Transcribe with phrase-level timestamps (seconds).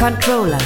[0.00, 0.56] Controller.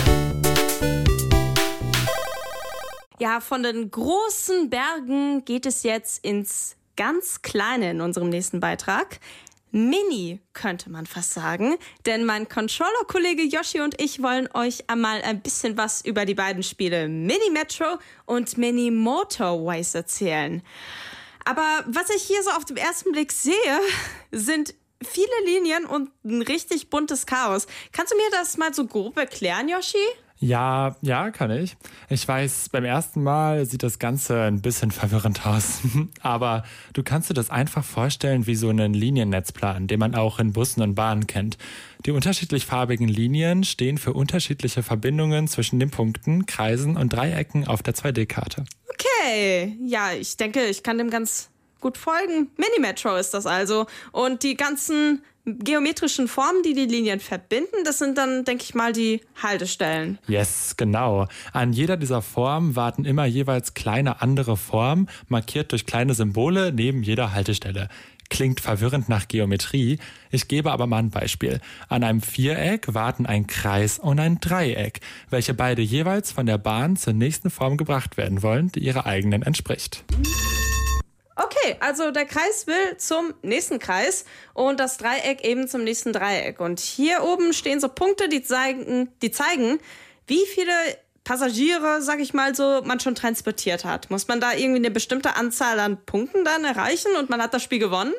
[3.18, 9.18] Ja, von den großen Bergen geht es jetzt ins ganz Kleine in unserem nächsten Beitrag.
[9.72, 11.74] Mini, könnte man fast sagen.
[12.06, 16.62] Denn mein Controller-Kollege Yoshi und ich wollen euch einmal ein bisschen was über die beiden
[16.62, 20.62] Spiele Mini Metro und Mini Motorways erzählen.
[21.44, 23.80] Aber was ich hier so auf den ersten Blick sehe,
[24.30, 27.66] sind viele Linien und ein richtig buntes Chaos.
[27.92, 29.98] Kannst du mir das mal so grob erklären, Yoshi?
[30.38, 31.76] Ja, ja, kann ich.
[32.10, 35.78] Ich weiß, beim ersten Mal sieht das Ganze ein bisschen verwirrend aus.
[36.20, 40.52] Aber du kannst dir das einfach vorstellen wie so einen Liniennetzplan, den man auch in
[40.52, 41.56] Bussen und Bahnen kennt.
[42.04, 47.82] Die unterschiedlich farbigen Linien stehen für unterschiedliche Verbindungen zwischen den Punkten, Kreisen und Dreiecken auf
[47.82, 48.64] der 2D-Karte.
[48.92, 51.48] Okay, ja, ich denke, ich kann dem ganz
[51.84, 52.50] gut folgen.
[52.56, 53.86] Mini-Metro ist das also.
[54.10, 58.94] Und die ganzen geometrischen Formen, die die Linien verbinden, das sind dann, denke ich mal,
[58.94, 60.18] die Haltestellen.
[60.26, 61.28] Yes, genau.
[61.52, 67.02] An jeder dieser Formen warten immer jeweils kleine andere Formen, markiert durch kleine Symbole neben
[67.02, 67.90] jeder Haltestelle.
[68.30, 69.98] Klingt verwirrend nach Geometrie.
[70.30, 71.60] Ich gebe aber mal ein Beispiel.
[71.90, 76.96] An einem Viereck warten ein Kreis und ein Dreieck, welche beide jeweils von der Bahn
[76.96, 80.04] zur nächsten Form gebracht werden wollen, die ihrer eigenen entspricht.
[81.36, 86.60] Okay, also der Kreis will zum nächsten Kreis und das Dreieck eben zum nächsten Dreieck.
[86.60, 89.80] Und hier oben stehen so Punkte, die zeigen, die zeigen,
[90.26, 90.72] wie viele
[91.24, 94.10] Passagiere, sag ich mal so, man schon transportiert hat.
[94.10, 97.62] Muss man da irgendwie eine bestimmte Anzahl an Punkten dann erreichen und man hat das
[97.62, 98.12] Spiel gewonnen?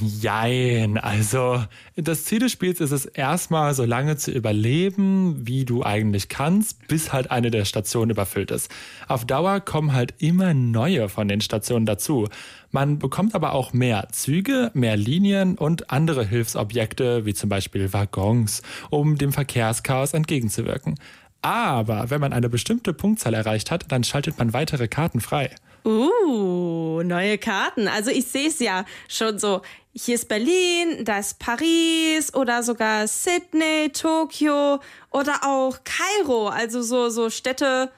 [0.00, 1.64] Jein, also
[1.96, 6.86] das Ziel des Spiels ist es erstmal so lange zu überleben, wie du eigentlich kannst,
[6.86, 8.70] bis halt eine der Stationen überfüllt ist.
[9.08, 12.28] Auf Dauer kommen halt immer neue von den Stationen dazu.
[12.70, 18.62] Man bekommt aber auch mehr Züge, mehr Linien und andere Hilfsobjekte, wie zum Beispiel Waggons,
[18.90, 20.96] um dem Verkehrschaos entgegenzuwirken.
[21.42, 25.54] Aber wenn man eine bestimmte Punktzahl erreicht hat, dann schaltet man weitere Karten frei.
[25.84, 27.86] Uh, neue Karten.
[27.86, 29.62] Also ich sehe es ja schon so.
[29.92, 34.80] Hier ist Berlin, da ist Paris oder sogar Sydney, Tokio
[35.10, 36.48] oder auch Kairo.
[36.48, 37.90] Also so, so Städte,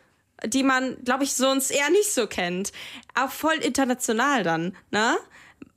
[0.45, 2.73] die man, glaube ich, sonst eher nicht so kennt.
[3.15, 5.17] Auch voll international dann, ne?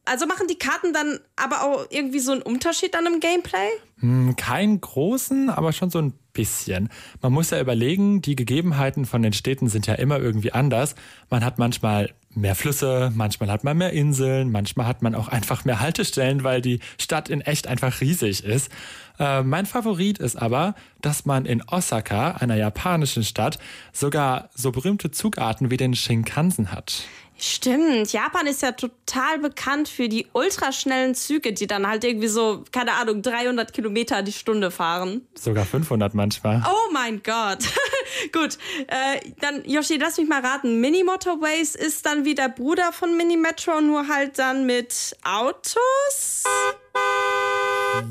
[0.04, 3.70] Also machen die Karten dann aber auch irgendwie so einen Unterschied dann im Gameplay?
[4.00, 6.90] Hm, keinen großen, aber schon so ein bisschen.
[7.22, 10.96] Man muss ja überlegen, die Gegebenheiten von den Städten sind ja immer irgendwie anders.
[11.30, 15.66] Man hat manchmal mehr Flüsse, manchmal hat man mehr Inseln, manchmal hat man auch einfach
[15.66, 18.72] mehr Haltestellen, weil die Stadt in echt einfach riesig ist.
[19.20, 23.60] Äh, mein Favorit ist aber, dass man in Osaka, einer japanischen Stadt,
[23.92, 27.04] sogar so berühmte Zugarten wie den Shinkansen hat.
[27.44, 32.64] Stimmt, Japan ist ja total bekannt für die ultraschnellen Züge, die dann halt irgendwie so,
[32.72, 35.28] keine Ahnung, 300 Kilometer die Stunde fahren.
[35.34, 36.64] Sogar 500 manchmal.
[36.70, 37.64] Oh mein Gott.
[38.32, 40.82] Gut, äh, dann Yoshi, lass mich mal raten.
[40.82, 46.44] Mini Motorways ist dann wie der Bruder von Mini Metro, nur halt dann mit Autos?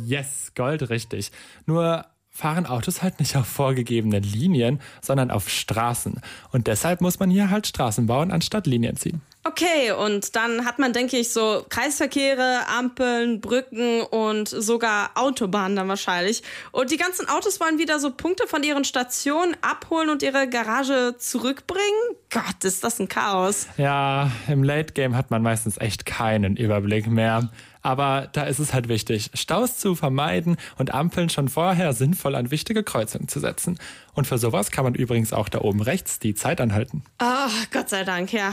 [0.06, 1.30] Yes, Gold richtig.
[1.66, 6.20] Nur fahren Autos halt nicht auf vorgegebenen Linien, sondern auf Straßen.
[6.52, 9.20] Und deshalb muss man hier halt Straßen bauen, anstatt Linien ziehen.
[9.42, 15.88] Okay, und dann hat man, denke ich, so Kreisverkehre, Ampeln, Brücken und sogar Autobahnen dann
[15.88, 16.42] wahrscheinlich.
[16.72, 21.14] Und die ganzen Autos wollen wieder so Punkte von ihren Stationen abholen und ihre Garage
[21.16, 21.80] zurückbringen?
[22.28, 23.66] Gott, ist das ein Chaos.
[23.78, 27.50] Ja, im Late Game hat man meistens echt keinen Überblick mehr.
[27.82, 32.50] Aber da ist es halt wichtig, Staus zu vermeiden und Ampeln schon vorher sinnvoll an
[32.50, 33.78] wichtige Kreuzungen zu setzen.
[34.14, 37.02] Und für sowas kann man übrigens auch da oben rechts die Zeit anhalten.
[37.18, 38.52] Ah, oh, Gott sei Dank, ja.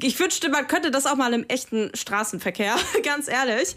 [0.00, 3.74] Ich wünschte, man könnte das auch mal im echten Straßenverkehr, ganz ehrlich.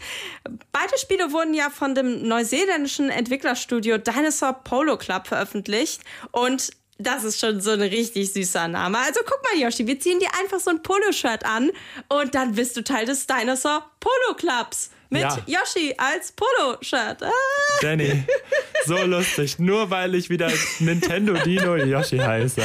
[0.72, 7.38] Beide Spiele wurden ja von dem neuseeländischen Entwicklerstudio Dinosaur Polo Club veröffentlicht und das ist
[7.38, 8.98] schon so ein richtig süßer Name.
[8.98, 11.70] Also guck mal, Yoshi, wir ziehen dir einfach so ein Polo-Shirt an
[12.08, 15.38] und dann bist du Teil des Dinosaur Polo Clubs mit ja.
[15.46, 17.22] Yoshi als Polo-Shirt.
[17.22, 17.30] Ah.
[17.80, 18.24] Danny,
[18.84, 19.58] so lustig.
[19.58, 20.50] Nur weil ich wieder
[20.80, 22.62] Nintendo Dino Yoshi heiße.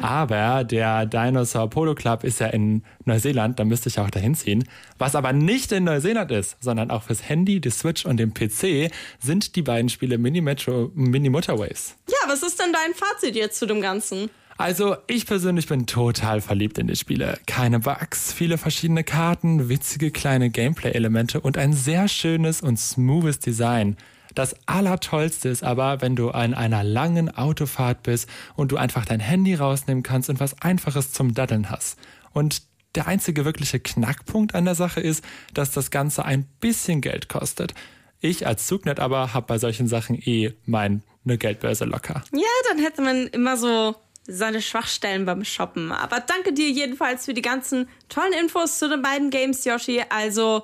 [0.00, 4.64] Aber der Dinosaur Polo Club ist ja in Neuseeland, da müsste ich auch dahin ziehen.
[4.98, 8.92] Was aber nicht in Neuseeland ist, sondern auch fürs Handy, die Switch und den PC,
[9.20, 11.96] sind die beiden Spiele Mini Metro, Mini Motorways.
[12.32, 14.30] Was ist denn dein Fazit jetzt zu dem Ganzen?
[14.56, 17.38] Also, ich persönlich bin total verliebt in die Spiele.
[17.46, 23.98] Keine Bugs, viele verschiedene Karten, witzige kleine Gameplay-Elemente und ein sehr schönes und smoothes Design.
[24.34, 29.20] Das Allertollste ist aber, wenn du an einer langen Autofahrt bist und du einfach dein
[29.20, 31.98] Handy rausnehmen kannst und was Einfaches zum Daddeln hast.
[32.32, 32.62] Und
[32.94, 37.74] der einzige wirkliche Knackpunkt an der Sache ist, dass das Ganze ein bisschen Geld kostet.
[38.20, 42.22] Ich als Zugnet aber habe bei solchen Sachen eh mein eine Geldbörse locker.
[42.32, 43.94] Ja, dann hätte man immer so
[44.26, 45.92] seine Schwachstellen beim Shoppen.
[45.92, 50.02] Aber danke dir jedenfalls für die ganzen tollen Infos zu den beiden Games, Yoshi.
[50.08, 50.62] Also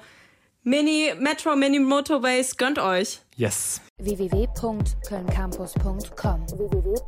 [0.63, 3.21] Mini, Metro Mini Motorways, gönnt euch.
[3.37, 3.81] Yes.
[3.99, 6.99] www.kölncampus.com www